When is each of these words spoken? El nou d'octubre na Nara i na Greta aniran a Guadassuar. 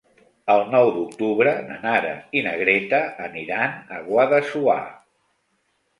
El 0.53 0.61
nou 0.75 0.87
d'octubre 0.95 1.51
na 1.67 1.77
Nara 1.83 2.15
i 2.39 2.43
na 2.47 2.55
Greta 2.63 3.03
aniran 3.27 3.79
a 3.99 4.03
Guadassuar. 4.11 4.83